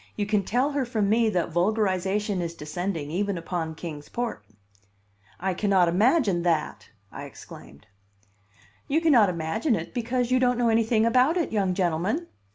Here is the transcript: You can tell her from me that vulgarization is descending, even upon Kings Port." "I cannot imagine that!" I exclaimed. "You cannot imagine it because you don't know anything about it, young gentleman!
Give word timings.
You 0.15 0.25
can 0.25 0.43
tell 0.43 0.71
her 0.71 0.83
from 0.83 1.09
me 1.09 1.29
that 1.29 1.51
vulgarization 1.51 2.41
is 2.41 2.55
descending, 2.55 3.11
even 3.11 3.37
upon 3.37 3.75
Kings 3.75 4.09
Port." 4.09 4.43
"I 5.39 5.53
cannot 5.53 5.87
imagine 5.89 6.41
that!" 6.41 6.89
I 7.11 7.25
exclaimed. 7.25 7.85
"You 8.87 8.99
cannot 8.99 9.29
imagine 9.29 9.75
it 9.75 9.93
because 9.93 10.31
you 10.31 10.39
don't 10.39 10.57
know 10.57 10.69
anything 10.69 11.05
about 11.05 11.37
it, 11.37 11.51
young 11.51 11.75
gentleman! 11.75 12.25